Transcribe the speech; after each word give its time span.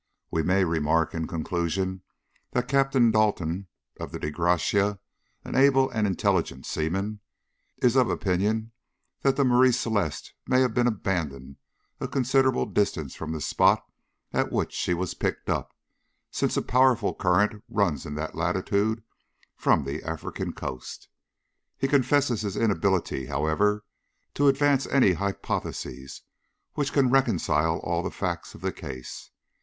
We 0.31 0.41
may 0.41 0.63
remark, 0.65 1.13
in 1.13 1.27
conclusion, 1.27 2.01
that 2.53 2.67
Captain 2.67 3.11
Dalton, 3.11 3.67
of 3.99 4.11
the 4.11 4.17
Dei 4.17 4.31
Gratia, 4.31 4.99
an 5.45 5.53
able 5.53 5.91
and 5.91 6.07
intelligent 6.07 6.65
seaman, 6.65 7.19
is 7.83 7.95
of 7.95 8.09
opinion 8.09 8.71
that 9.21 9.35
the 9.35 9.45
Marie 9.45 9.71
Celeste 9.71 10.33
may 10.47 10.61
have 10.61 10.73
been 10.73 10.87
abandoned 10.87 11.57
a 11.99 12.07
considerable 12.07 12.65
distance 12.65 13.13
from 13.13 13.31
the 13.31 13.39
spot 13.39 13.85
at 14.33 14.51
which 14.51 14.73
she 14.73 14.95
was 14.95 15.13
picked 15.13 15.51
up, 15.51 15.71
since 16.31 16.57
a 16.57 16.63
powerful 16.63 17.13
current 17.13 17.63
runs 17.69 18.03
up 18.03 18.07
in 18.09 18.15
that 18.15 18.33
latitude 18.33 19.03
from 19.55 19.83
the 19.83 20.01
African 20.01 20.51
coast. 20.51 21.09
He 21.77 21.87
confesses 21.87 22.41
his 22.41 22.57
inability, 22.57 23.27
however, 23.27 23.85
to 24.33 24.47
advance 24.47 24.87
any 24.87 25.11
hypothesis 25.13 26.23
which 26.73 26.91
can 26.91 27.11
reconcile 27.11 27.77
all 27.83 28.01
the 28.01 28.09
facts 28.09 28.55
of 28.55 28.61
the 28.61 28.71
case. 28.71 29.29